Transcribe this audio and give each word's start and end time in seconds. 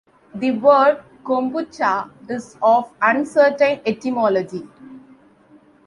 The 0.33 0.49
word 0.53 1.03
"kombucha" 1.23 2.09
is 2.27 2.57
of 2.59 2.91
uncertain 3.03 3.81
etymology. 3.85 4.67